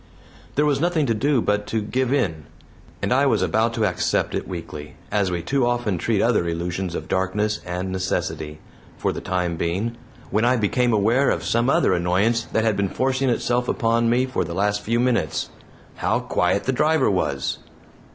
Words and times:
There 0.55 0.65
was 0.65 0.81
nothing 0.81 1.05
to 1.05 1.13
do 1.13 1.41
but 1.43 1.67
to 1.67 1.79
give 1.79 2.11
in 2.11 2.45
and 3.03 3.13
I 3.13 3.27
was 3.27 3.43
about 3.43 3.75
to 3.75 3.85
accept 3.85 4.33
it 4.33 4.47
weakly, 4.47 4.95
as 5.11 5.29
we 5.29 5.43
too 5.43 5.67
often 5.67 5.99
treat 5.99 6.23
other 6.23 6.47
illusions 6.47 6.95
of 6.95 7.07
darkness 7.07 7.59
and 7.67 7.91
necessity, 7.91 8.57
for 8.97 9.11
the 9.13 9.21
time 9.21 9.57
being, 9.57 9.95
when 10.31 10.43
I 10.43 10.55
became 10.57 10.91
aware 10.91 11.29
of 11.29 11.43
some 11.43 11.69
other 11.69 11.93
annoyance 11.93 12.41
that 12.45 12.63
had 12.63 12.75
been 12.75 12.89
forcing 12.89 13.29
itself 13.29 13.67
upon 13.67 14.09
me 14.09 14.25
for 14.25 14.43
the 14.43 14.55
last 14.55 14.81
few 14.81 14.99
moments. 14.99 15.51
How 15.97 16.19
quiet 16.19 16.63
the 16.63 16.71
driver 16.73 17.11
was! 17.11 17.59